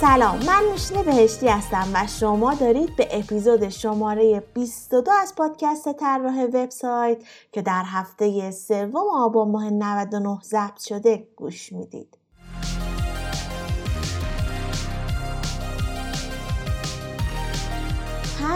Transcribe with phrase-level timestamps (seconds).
[0.00, 6.44] سلام من نوشین بهشتی هستم و شما دارید به اپیزود شماره 22 از پادکست طراح
[6.44, 12.17] وبسایت که در هفته سوم آبان ماه 99 ضبط شده گوش می‌دید.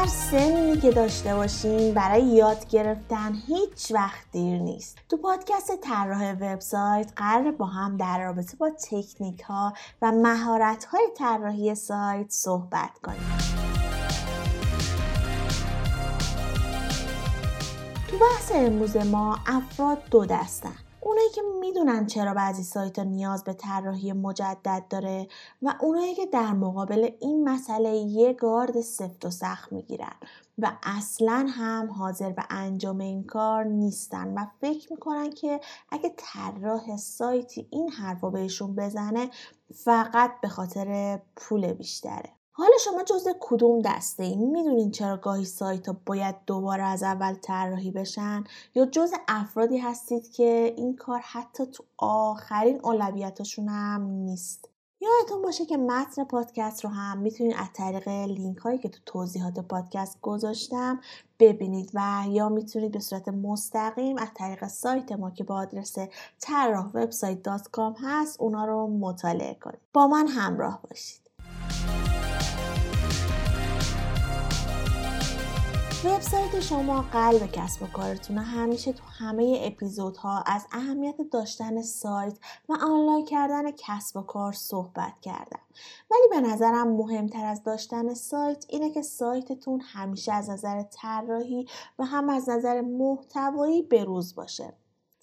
[0.03, 4.98] هر سنی که داشته باشین برای یاد گرفتن هیچ وقت دیر نیست.
[5.09, 11.09] تو پادکست طراح وبسایت قرار با هم در رابطه با تکنیک ها و مهارت های
[11.16, 13.38] طراحی سایت صحبت کنیم.
[18.09, 20.81] تو بحث امروز ما افراد دو دستن.
[21.05, 25.28] اونایی که می‌دونن چرا بعضی سایت ها نیاز به طراحی مجدد داره
[25.62, 30.15] و اونایی که در مقابل این مسئله یه گارد سفت و سخت می‌گیرن
[30.59, 36.97] و اصلا هم حاضر به انجام این کار نیستن و فکر می‌کنن که اگه طراح
[36.97, 39.30] سایتی این حرفا بهشون بزنه
[39.75, 42.42] فقط به خاطر پول بیشتره.
[42.55, 47.34] حالا شما جزء کدوم دسته این می‌دونین چرا گاهی سایت ها باید دوباره از اول
[47.34, 54.69] طراحی بشن؟ یا جزء افرادی هستید که این کار حتی تو آخرین اولویتاشون هم نیست؟
[55.00, 59.58] یادتون باشه که متن پادکست رو هم می‌تونید از طریق لینک هایی که تو توضیحات
[59.58, 61.00] پادکست گذاشتم
[61.39, 65.97] ببینید و یا می‌تونید به صورت مستقیم از طریق سایت ما که با آدرس
[66.41, 67.48] طراح وبسایت
[68.03, 69.80] هست اونا رو مطالعه کنید.
[69.92, 71.22] با من همراه باشید.
[76.05, 78.41] وبسایت شما قلب کسب و کارتونه.
[78.41, 85.20] همیشه تو همه اپیزودها از اهمیت داشتن سایت و آنلاین کردن کسب و کار صحبت
[85.20, 85.61] کردم.
[86.11, 91.67] ولی به نظرم مهمتر از داشتن سایت اینه که سایتتون همیشه از نظر طراحی
[91.98, 94.73] و هم از نظر محتوایی بروز باشه.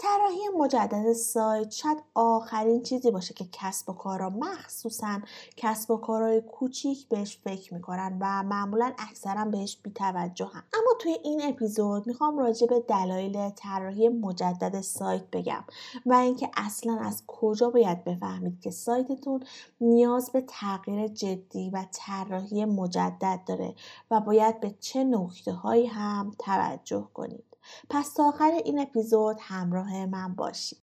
[0.02, 5.19] طراحی مجدد سایت شاید آخرین چیزی باشه که کسب و کارا مخصوصا
[5.58, 10.64] کسب و کارهای کوچیک بهش فکر می‌کنن و معمولا اکثرا بهش بیتوجه هم.
[10.73, 15.63] اما توی این اپیزود می‌خوام راجع به دلایل طراحی مجدد سایت بگم
[16.06, 19.44] و اینکه اصلا از کجا باید بفهمید که سایتتون
[19.81, 23.75] نیاز به تغییر جدی و طراحی مجدد داره
[24.12, 27.48] و باید به چه نکته هایی هم توجه کنید
[27.90, 30.80] پس تا آخر این اپیزود همراه من باشید.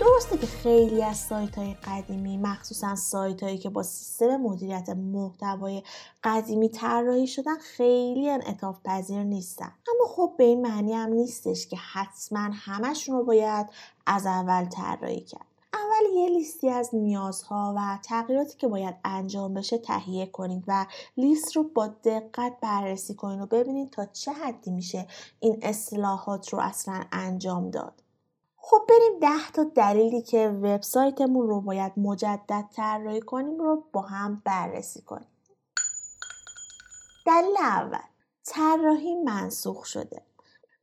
[0.00, 5.82] درسته که خیلی از سایت های قدیمی مخصوصا سایت هایی که با سیستم مدیریت محتوای
[6.24, 9.72] قدیمی طراحی شدن خیلی انعطاف پذیر نیستن.
[9.88, 13.66] اما خب به این معنی هم نیستش که حتما همشون رو باید
[14.06, 15.49] از اول طراحی کرد.
[15.74, 20.86] اول یه لیستی از نیازها و تغییراتی که باید انجام بشه تهیه کنید و
[21.16, 25.06] لیست رو با دقت بررسی کنید و ببینید تا چه حدی میشه
[25.40, 28.02] این اصلاحات رو اصلا انجام داد.
[28.56, 34.42] خب بریم ده تا دلیلی که وبسایتمون رو باید مجدد طراحی کنیم رو با هم
[34.44, 35.28] بررسی کنیم.
[37.26, 37.98] دلیل اول
[38.44, 40.22] طراحی منسوخ شده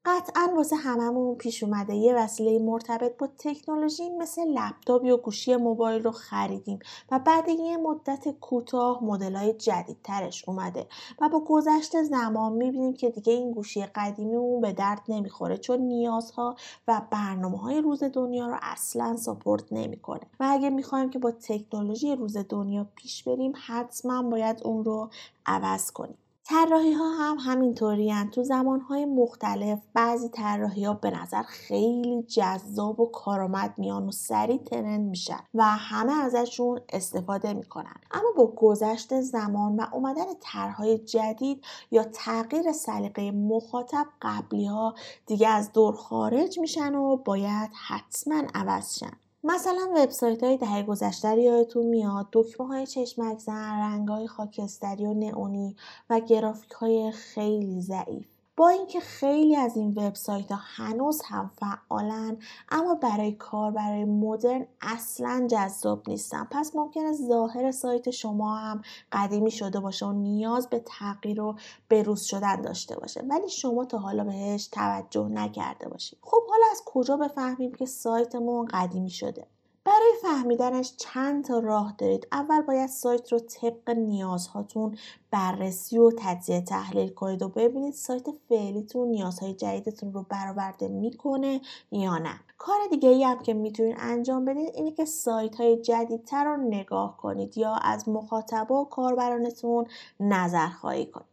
[0.07, 1.95] قطعا واسه هممون پیش اومده.
[1.95, 6.79] یه وسیله مرتبط با تکنولوژی مثل لپتاپ یا گوشی موبایل رو خریدیم
[7.11, 10.87] و بعد یه مدت کوتاه های جدیدترش اومده
[11.21, 15.79] و با گذشت زمان می‌بینیم که دیگه این گوشی قدیمی اون به درد نمی‌خوره چون
[15.79, 16.55] نیازها
[16.87, 20.21] و برنامه های روز دنیا رو اصلا ساپورت نمی‌کنه.
[20.39, 25.09] و اگه می‌خوایم که با تکنولوژی روز دنیا پیش بریم حتما باید اون رو
[25.45, 26.17] عوض کنیم.
[26.49, 32.99] طراحی ها هم همینطوری تو زمان های مختلف بعضی طراحی ها به نظر خیلی جذاب
[32.99, 37.95] و کارآمد میان و سریع ترند میشن و همه ازشون استفاده می‌کنن.
[38.11, 45.47] اما با گذشت زمان و اومدن طرحهای جدید یا تغییر سلیقه مخاطب قبلی ها دیگه
[45.47, 49.13] از دور خارج میشن و باید حتما عوض شن.
[49.43, 55.13] مثلا وبسایت های دهه گذشته یادتون میاد؟ دکمه های چشمک زن رنگ های خاکستری و
[55.13, 55.75] نئونی
[56.09, 58.36] و گرافیک های خیلی ضعیف.
[58.57, 62.37] با اینکه خیلی از این وبسایت ها هنوز هم فعالن
[62.69, 66.47] اما برای کار برای مدرن اصلا جذاب نیستن.
[66.51, 71.55] پس ممکنه ظاهر سایت شما هم قدیمی شده باشه و نیاز به تغییر و
[71.89, 73.21] بروز شدن داشته باشه.
[73.29, 76.19] ولی شما تا حالا بهش توجه نکرده باشید.
[76.21, 79.47] خب حالا از کجا بفهمیم که سایتمون قدیمی شده؟
[79.87, 84.97] برای فهمیدنش چند تا راه دارید اول باید سایت رو طبق نیازهاتون
[85.31, 91.61] بررسی و تجزیه تحلیل کنید و ببینید سایت فعلیتون نیازهای جدیدتون رو برآورده می‌کنه
[91.91, 92.39] یا نه.
[92.57, 97.17] کار دیگه ای هم که می‌تونید انجام بدید اینه که سایت های جدیدتر رو نگاه
[97.17, 99.85] کنید یا از مخاطبا و کاربرانتون
[100.19, 101.27] نظر خواهی کنید.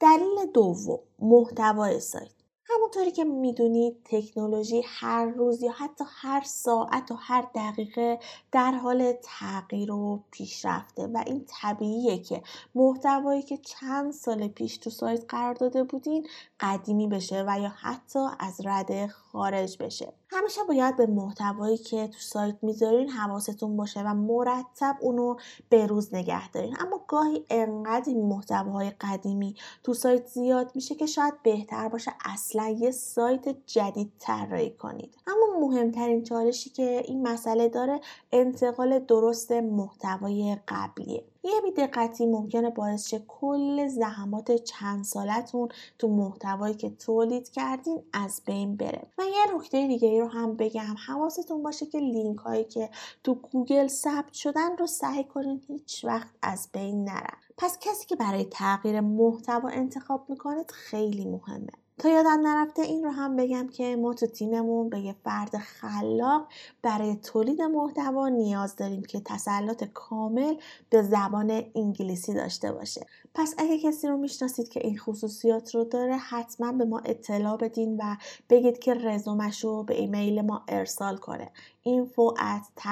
[0.00, 2.43] دلیل دوم محتوای سایت.
[2.74, 8.18] همونطوری که می‌دونید تکنولوژی هر روز یا حتی هر ساعت و هر دقیقه
[8.52, 12.42] در حال تغییر و پیشرفته و این طبیعیه که
[12.74, 16.26] محتوایی که چند سال پیش تو سایت قرار داده بودین
[16.60, 20.12] قدیمی بشه و یا حتی از رده خارج بشه.
[20.30, 25.36] همیشه باید به محتوایی که تو سایت می‌ذارین حواستون باشه و مرتب اونو
[25.68, 26.76] به روز نگه دارین.
[26.80, 32.63] اما گاهی انقدر این محتواهای قدیمی تو سایت زیاد میشه که شاید بهتر باشه اصلا
[32.70, 35.16] یه سایت جدید طراحی کنید.
[35.26, 38.00] اما مهمترین چالشی که این مسئله داره
[38.32, 41.24] انتقال درست محتوای قبلیه.
[41.44, 45.68] یه بیدقتی ممکنه باعث شه کل زحمات چند سالتون
[45.98, 49.02] تو محتوایی که تولید کردین از بین بره.
[49.18, 50.94] و یه نکته دیگه ای رو هم بگم.
[51.06, 52.90] حواستون باشه که لینک هایی که
[53.24, 57.36] تو گوگل ثبت شدن رو سعی کنین هیچ وقت از بین نرن.
[57.56, 61.72] پس کسی که برای تغییر محتوا انتخاب می‌کنید خیلی مهمه.
[61.98, 66.48] تا یادم نرفته این رو هم بگم که ما تو تیممون به یه فرد خلاق
[66.82, 70.54] برای تولید محتوا نیاز داریم که تسلط کامل
[70.90, 73.06] به زبان انگلیسی داشته باشه.
[73.34, 77.96] پس اگه کسی رو می‌شناسید که این خصوصیات رو داره حتما به ما اطلاع بدین
[77.96, 78.16] و
[78.50, 81.50] بگید که رزومش رو به ایمیل ما ارسال کنه.
[81.86, 82.84] info at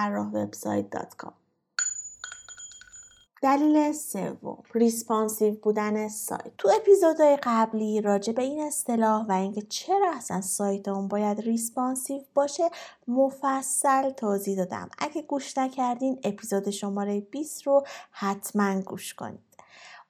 [3.43, 6.53] دلیل سوم responsive بودن سایت.
[6.59, 12.71] تو اپیزودهای قبلی راجع به این اصطلاح و اینکه چرا اصلا سایتمون باید responsive باشه
[13.09, 14.91] مفصل توضیح دادم.
[14.99, 19.53] اگه گوش نکردین اپیزود شماره 20 رو حتما گوش کنید.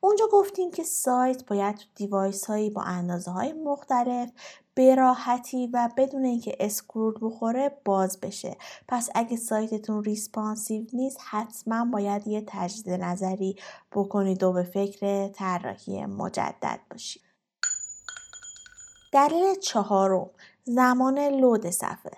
[0.01, 4.31] اونجا گفتیم که سایت باید تو device هایی با اندازه های مختلف
[4.75, 8.57] به راحتی و بدون اینکه scroll بخوره باز بشه.
[8.89, 13.57] پس اگه سایتتون responsive نیست حتما باید یه تجدید نظری
[13.93, 17.23] بکنید و به فکر طراحی مجدد باشید.
[19.13, 20.31] دلیل چهارم
[20.65, 22.13] زمان لود صفحه.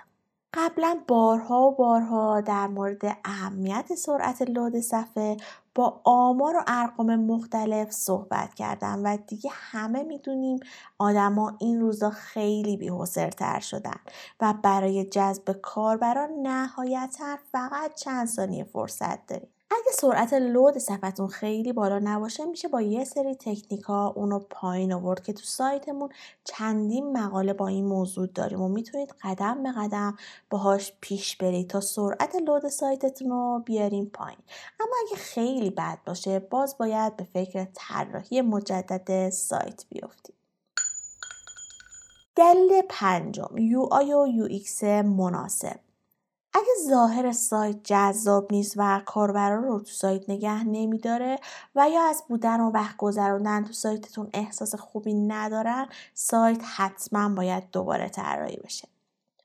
[0.55, 5.37] قبلا بارها و بارها در مورد اهمیت سرعت لود صفحه
[5.75, 10.61] با آمار و ارقام مختلف صحبت کردم و دیگه همه می‌دونیم
[10.99, 14.00] آدما این روزا خیلی بی‌حوصله‌تر شدن
[14.41, 19.49] و برای جذب کاربران نهایتا فقط چند ثانیه فرصت داریم.
[19.75, 24.93] اگه سرعت لود صفحتون خیلی بالا نباشه میشه با یه سری تکنیک ها اونو پایین
[24.93, 26.09] آورد که تو سایتمون
[26.44, 30.17] چندین مقاله با این موضوع داریم و می‌تونید قدم به قدم
[30.50, 34.38] باهاش پیش برید تا سرعت load سایتتون رو بیاریم پایین.
[34.81, 40.35] اما اگه خیلی بد باشه باز باید به فکر طراحی مجدد سایت بیفتید.
[42.37, 45.84] دلیل پنجم UI و UX مناسب.
[46.55, 51.39] اگه ظاهر سایت جذاب نیست و کاربران رو تو سایت نگه نمیداره
[51.75, 57.71] و یا از بودن و وقت گذروندن تو سایتتون احساس خوبی ندارن سایت حتما باید
[57.73, 58.89] دوباره طراحی بشه.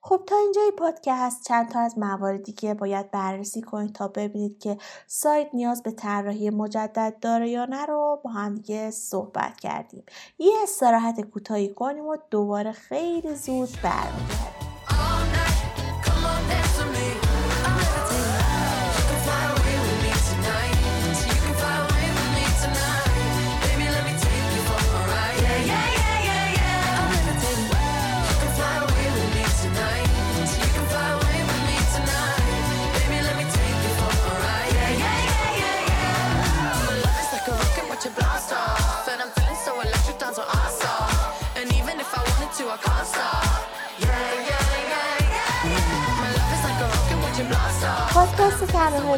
[0.01, 1.43] خب تا اینجای پادکست.
[1.47, 4.77] چند تا از مواردی که باید بررسی کنید تا ببینید که
[5.07, 10.03] سایت نیاز به طراحی مجدد داره یا نه رو با هم دیگه صحبت کردیم.
[10.39, 14.58] یه استراحت کوتاهی کنیم و دوباره خیلی زود برمیگردیم.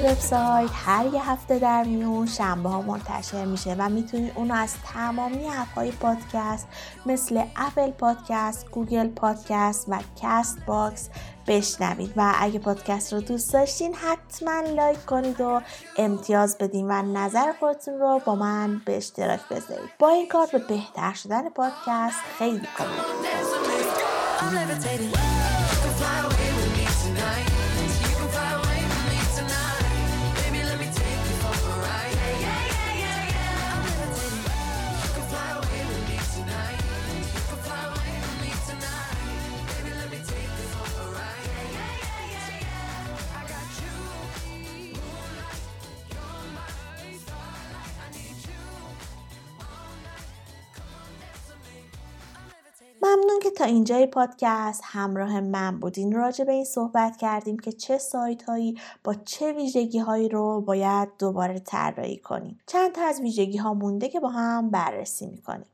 [0.03, 5.48] وبسایت هر یه هفته در میون شنبه ها منتشر میشه و می‌تونید اونو از تمامی
[5.48, 6.67] اپهای پادکست
[7.05, 11.10] مثل اپل پادکست، گوگل پادکست و کست باکس
[11.48, 12.13] بشنوید.
[12.15, 15.62] و اگه پادکست رو دوست داشتین حتما لایک کنید و
[15.98, 19.89] امتیاز بدین و نظر خودتون رو با من به اشتراک بذارید.
[20.00, 22.88] با این کار به بهتر شدن پادکست خیلی کمک
[53.41, 58.43] که تا اینجای پادکست همراه من بودین راجع به این صحبت کردیم که چه سایت
[58.43, 62.60] هایی با چه ویژگی هایی رو باید دوباره طراحی کنیم.
[62.67, 65.69] چند تا از ویژگی ها مونده که با هم بررسی می‌کنیم.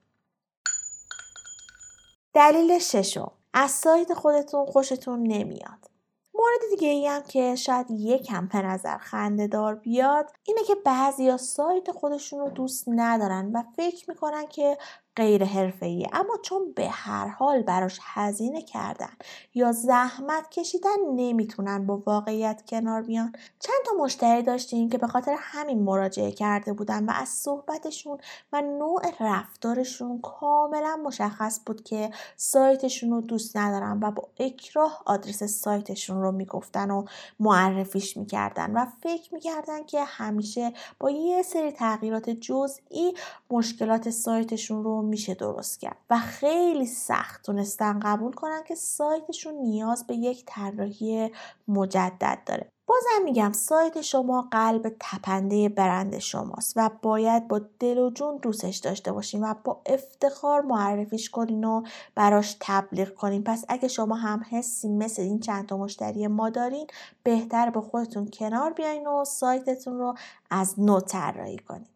[2.33, 3.31] دلیل ششم.
[3.53, 5.89] از سایت خودتون خوشتون نمیاد.
[6.33, 11.29] مورد دیگه ای هم که شاید یکم به نظر خنده دار بیاد اینه که بعضی
[11.29, 14.77] ها سایت خودشون رو دوست ندارن و فکر می‌کنن که
[15.17, 16.09] غیر حرفه‌ایه.
[16.13, 19.13] اما چون به هر حال براش هزینه کردن
[19.55, 23.33] یا زحمت کشیدن نمی‌تونن با واقعیت کنار بیان.
[23.59, 28.17] چند تا مشتری داشتیم که به خاطر همین مراجعه کرده بودن و از صحبتشون
[28.53, 35.43] و نوع رفتارشون کاملا مشخص بود که سایتشون رو دوست ندارن و با اکراه آدرس
[35.43, 37.05] سایتشون رو می‌گفتن و
[37.39, 43.13] معرفیش می‌کردن و فکر می‌کردن که همیشه با یه سری تغییرات جزئی
[43.49, 45.97] مشکلات سایتشون رو میشه درست کرد.
[46.09, 51.31] و خیلی سخت تونستن قبول کنن که سایتشون نیاز به یک طراحی
[51.67, 52.71] مجدد داره.
[52.87, 58.77] بازم میگم سایت شما قلب تپنده برند شماست و باید با دل و جون دوستش
[58.77, 61.83] داشته باشین و با افتخار معرفیش کنین و
[62.15, 63.43] براش تبلیغ کنین.
[63.43, 66.87] پس اگه شما هم حسی مثل این چند تا مشتری ما دارین
[67.23, 70.15] بهتر با خودتون کنار بیاین و سایتتون رو
[70.49, 71.87] از نو طراحی کنین.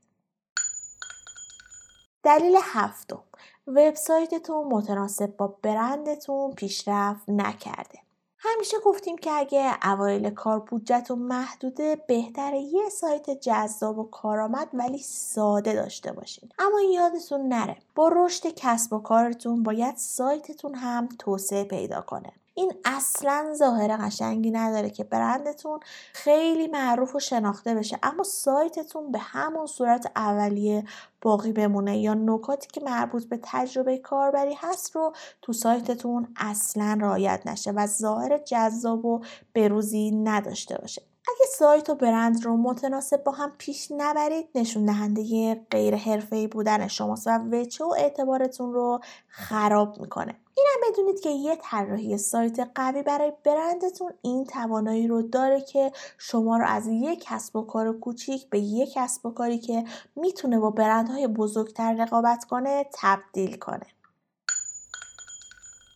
[2.23, 3.23] دلیل هفتم.
[3.67, 7.99] وبسایتتون متناسب با برندتون پیشرفت نکرده.
[8.43, 14.97] همیشه گفتیم که اگه اوایل کار بودجهتون محدوده بهتره یه سایت جذاب و کارآمد ولی
[14.97, 16.49] ساده داشته باشین.
[16.59, 22.33] اما یادتون نره با رشد کسب و کارتون باید سایتتون هم توسعه پیدا کنه.
[22.53, 25.79] این اصلا ظاهر قشنگی نداره که برندتون
[26.13, 30.83] خیلی معروف و شناخته بشه اما سایتتون به همون صورت اولیه
[31.21, 37.41] باقی بمونه یا نکاتی که مربوط به تجربه کاربری هست رو تو سایتتون اصلا رعایت
[37.45, 39.21] نشه و ظاهر جذاب و
[39.53, 41.10] بروزی نداشته باشه.
[41.31, 46.87] اگه سایت و برند رو متناسب با هم پیش نبرید نشون دهنده غیر حرفه‌ای بودن
[46.87, 50.35] شماست و وچه و اعتبارتون رو خراب می‌کنه.
[50.57, 56.57] اینم بدونید که یه طراحی سایت قوی برای برندتون این توانایی رو داره که شما
[56.57, 59.83] رو از یک کسب و کار کوچیک به یک کسب و کاری که
[60.15, 63.87] می‌تونه با برندهای بزرگتر رقابت کنه تبدیل کنه.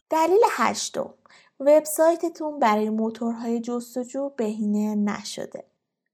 [0.10, 1.14] دلیل هشتم.
[1.60, 5.66] وبسایتتون برای موتورهای جستجو بهینه نشده.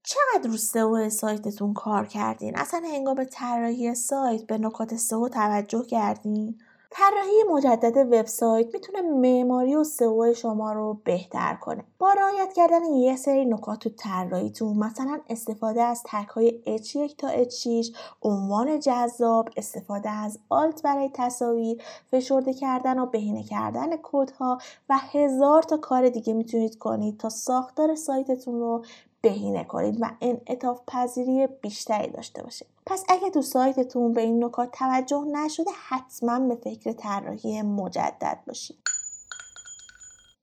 [0.02, 6.58] چقدر رو سئو سایتتون کار کردین؟ اصلا هنگام طراحی سایت به نکات سئو توجه کردین؟
[6.94, 11.84] طراحی مجدد وبسایت می‌تونه معماری و سئو شما رو بهتر کنه.
[11.98, 17.44] با رعایت کردن یه سری نکات تو طراحیتون مثلا استفاده از تک های H1 تا
[17.44, 24.58] H6 عنوان جذاب استفاده از آلت برای تصاویر فشرده کردن و بهینه کردن کدها
[24.88, 28.84] و هزار تا کار دیگه می‌تونید کنید تا ساختار سایتتون رو
[29.22, 34.70] بهینه کنید و انعطاف پذیری بیشتری داشته باشه پس اگه تو سایتتون به این نکات
[34.72, 38.78] توجه نشده حتما به فکر طراحی مجدد باشید.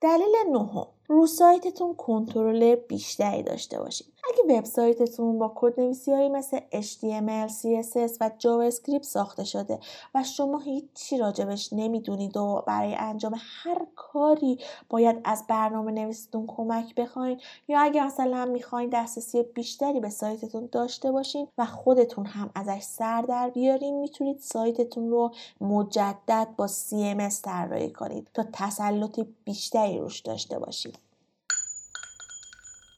[0.02, 4.19] دلیل نهم رو سایتتون کنترل بیشتری داشته باشید.
[4.30, 9.80] اگه وبسایتتون با کد نویسی هایی مثل HTML, CSS و JavaScript ساخته شده
[10.16, 14.60] و شما هیچی راجبش نمی‌دونید و برای انجام هر کاری
[14.90, 21.12] باید از برنامه نویستون کمک بخواین یا اگه مثلا می‌خواین دسترسی بیشتری به سایتتون داشته
[21.12, 25.32] باشین و خودتون هم ازش سر در بیارین می‌تونید سایتتون رو
[25.62, 31.00] مجدد با CMS طراحی کنید تا تسلط بیشتری روش داشته باشید.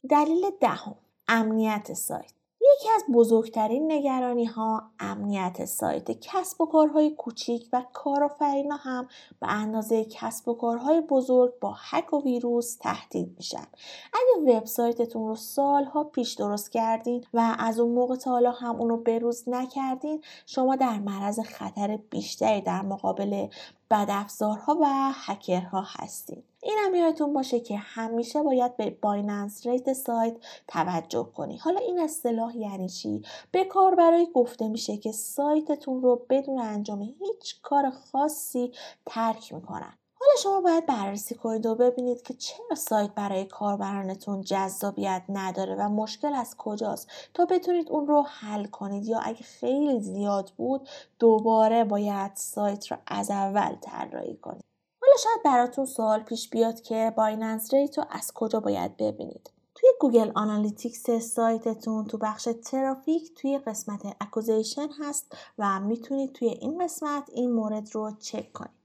[0.10, 0.96] دلیل دهم.
[1.34, 2.32] امنیت سایت.
[2.62, 9.08] یکی از بزرگترین نگرانی ها امنیت سایت کسب و کارهای کوچیک و کارآفرینا هم
[9.40, 13.66] به اندازه کسب و کارهای بزرگ با هک و ویروس تهدید میشن.
[14.14, 18.98] اگه وبسایتتون رو سالها پیش درست کردین و از اون موقع تا حالا هم اونو
[18.98, 23.48] بروز نکردین شما در معرض خطر بیشتری در مقابل
[23.92, 30.38] بدافزارها و هکرها هستید این هم یادتون باشه که همیشه باید به بایننس ریت سایت
[30.68, 31.58] توجه کنی.
[31.58, 37.62] حالا این اصطلاح یعنی چی؟ به کاربرایی گفته میشه که سایتتون رو بدون انجام هیچ
[37.62, 38.72] کار خاصی
[39.06, 39.98] ترک می‌کنن.
[40.14, 45.90] حالا شما باید بررسی کنید و ببینید که چرا سایت برای کاربرانتون جذابیت نداره و
[45.90, 49.08] مشکل از کجاست تا بتونید اون رو حل کنید.
[49.08, 50.90] یا اگه خیلی زیاد بود
[51.20, 54.71] دوباره باید سایت رو از اول طراحی کنید.
[55.12, 59.52] حالا شاید براتون سوال پیش بیاد که bounce rate رو از کجا باید ببینید.
[59.76, 66.84] توی گوگل آنالیتیکس سایتتون تو بخش ترافیک توی قسمت acquisition هست و می‌تونید توی این
[66.84, 68.81] قسمت این مورد رو چک کنید.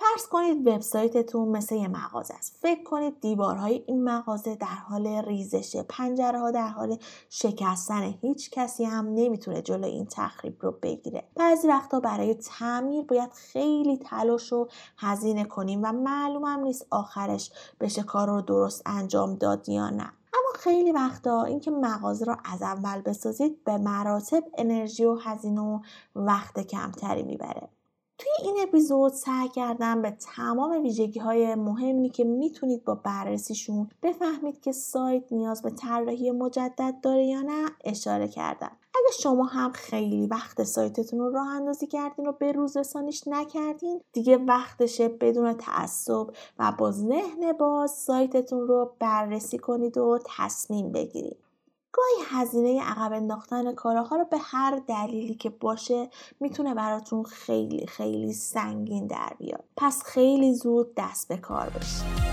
[0.00, 2.56] فرض کنید وبسایتتون مثل یه مغازه است.
[2.62, 6.96] فکر کنید دیوارهای این مغازه در حال ریزشه پنجره ها در حال
[7.28, 11.28] شکستن هیچ کسی هم نمی‌تونه جلو این تخریب رو بگیره.
[11.36, 17.50] بعضی وقتا برای تعمیر باید خیلی تلاش و هزینه کنیم و معلوم هم نیست آخرش
[17.80, 20.12] بشه کار رو درست انجام داد یا نه.
[20.32, 25.80] اما خیلی وقتا اینکه مغازه رو از اول بسازید به مراتب انرژی و هزینه و
[26.14, 27.68] وقت کمتری می‌بره.
[28.18, 34.60] توی این اپیزود سعی کردم به تمام ویژگی های مهمی که می‌تونید با بررسیشون بفهمید
[34.60, 38.76] که سایت نیاز به طراحی مجدد داره یا نه اشاره کردم.
[38.94, 44.00] اگه شما هم خیلی وقت سایتتون رو راه اندازی کردین و به روز رسانیش نکردین
[44.12, 46.26] دیگه وقتشه بدون تعصب
[46.58, 51.47] و با ذهن باز سایتتون رو بررسی کنید و تصمیم بگیرید.
[51.92, 58.32] گاهی هزینه عقب انداختن کاراها رو به هر دلیلی که باشه می‌تونه براتون خیلی خیلی
[58.32, 59.64] سنگین در بیاد.
[59.76, 62.28] پس خیلی زود دست به کار بشید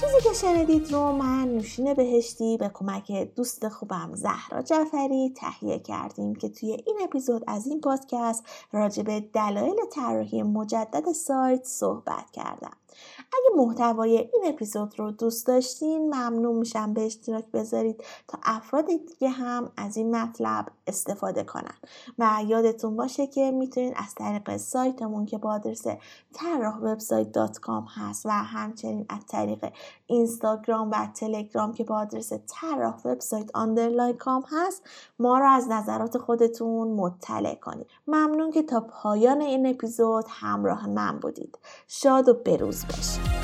[0.00, 6.34] چیزی که شنیدید رو من نوشین بهشتی به کمک دوست خوبم زهرا جعفری تهیه کردیم
[6.34, 12.76] که توی این اپیزود از این پادکست راجع به دلایل طراحی مجدد سایت صحبت کردم.
[13.18, 18.04] اگه محتوای این اپیزود رو دوست داشتین ممنون میشم به اشتراک بذارید.
[18.28, 21.74] تا افراد دیگه هم از این مطلب استفاده کنن.
[22.18, 25.86] و یادتون باشه که می‌تونید از طریق سایتمون که با آدرس
[26.32, 29.72] طراح وبسایت dot com هست و همچنین از طریق
[30.06, 34.82] اینستاگرام و تلگرام که با آدرس طراح وبسایت underline com هست
[35.18, 37.86] ما رو از نظرات خودتون مطلع کنید.
[38.06, 41.58] ممنون که تا پایان این اپیزود همراه من بودید.
[41.88, 43.43] شاد و بروز باشید.